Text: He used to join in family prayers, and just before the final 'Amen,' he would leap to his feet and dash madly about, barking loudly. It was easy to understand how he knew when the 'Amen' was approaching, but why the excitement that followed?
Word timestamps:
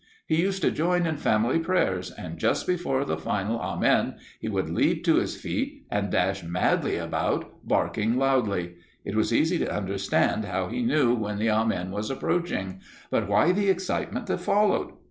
He 0.25 0.41
used 0.41 0.63
to 0.63 0.71
join 0.71 1.05
in 1.05 1.17
family 1.17 1.59
prayers, 1.59 2.09
and 2.09 2.39
just 2.39 2.65
before 2.65 3.05
the 3.05 3.19
final 3.19 3.59
'Amen,' 3.61 4.15
he 4.39 4.49
would 4.49 4.67
leap 4.67 5.05
to 5.05 5.17
his 5.17 5.35
feet 5.35 5.85
and 5.91 6.09
dash 6.09 6.41
madly 6.41 6.97
about, 6.97 7.53
barking 7.67 8.17
loudly. 8.17 8.77
It 9.05 9.15
was 9.15 9.31
easy 9.31 9.59
to 9.59 9.71
understand 9.71 10.45
how 10.45 10.69
he 10.69 10.81
knew 10.81 11.13
when 11.13 11.37
the 11.37 11.49
'Amen' 11.51 11.91
was 11.91 12.09
approaching, 12.09 12.79
but 13.11 13.27
why 13.29 13.51
the 13.51 13.69
excitement 13.69 14.25
that 14.25 14.39
followed? 14.39 14.93